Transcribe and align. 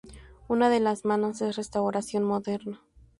Una 0.47 0.71
de 0.71 0.79
las 0.79 1.05
manos 1.05 1.43
es 1.43 1.57
restauración 1.57 2.23
moderna. 2.23 2.81